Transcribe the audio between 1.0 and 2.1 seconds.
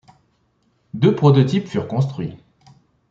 prototypes furent